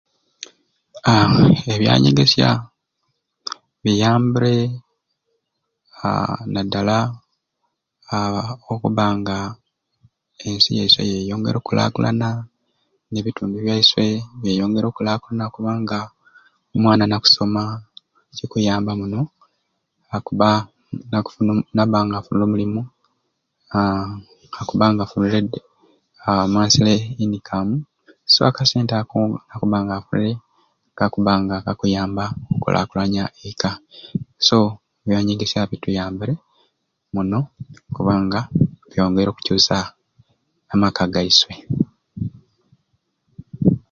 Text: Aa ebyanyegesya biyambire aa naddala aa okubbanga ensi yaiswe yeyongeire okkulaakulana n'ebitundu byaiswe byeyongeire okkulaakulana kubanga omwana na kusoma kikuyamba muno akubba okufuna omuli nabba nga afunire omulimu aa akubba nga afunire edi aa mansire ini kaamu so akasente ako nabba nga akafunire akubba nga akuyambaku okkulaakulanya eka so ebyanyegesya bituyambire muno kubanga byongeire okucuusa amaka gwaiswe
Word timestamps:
Aa 1.11 1.31
ebyanyegesya 1.73 2.47
biyambire 3.83 4.57
aa 6.01 6.35
naddala 6.53 6.97
aa 8.13 8.47
okubbanga 8.73 9.37
ensi 10.45 10.69
yaiswe 10.77 11.01
yeyongeire 11.11 11.57
okkulaakulana 11.59 12.29
n'ebitundu 13.11 13.55
byaiswe 13.65 14.05
byeyongeire 14.41 14.87
okkulaakulana 14.89 15.53
kubanga 15.55 15.99
omwana 16.75 17.05
na 17.07 17.17
kusoma 17.23 17.61
kikuyamba 18.37 18.91
muno 18.99 19.21
akubba 20.15 20.49
okufuna 21.19 21.49
omuli 21.53 21.63
nabba 21.77 21.99
nga 22.05 22.15
afunire 22.19 22.45
omulimu 22.47 22.81
aa 23.77 24.05
akubba 24.59 24.85
nga 24.91 25.03
afunire 25.05 25.37
edi 25.41 25.59
aa 26.25 26.45
mansire 26.53 26.93
ini 27.23 27.37
kaamu 27.47 27.75
so 28.33 28.39
akasente 28.49 28.95
ako 28.99 29.17
nabba 29.49 29.77
nga 29.83 29.95
akafunire 29.97 30.33
akubba 31.05 31.33
nga 31.43 31.55
akuyambaku 31.71 32.33
okkulaakulanya 32.55 33.23
eka 33.49 33.71
so 34.47 34.57
ebyanyegesya 35.03 35.69
bituyambire 35.69 36.33
muno 37.13 37.39
kubanga 37.95 38.39
byongeire 38.89 39.29
okucuusa 39.31 39.75
amaka 40.73 41.03
gwaiswe 41.11 41.53